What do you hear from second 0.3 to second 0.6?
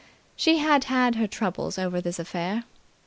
She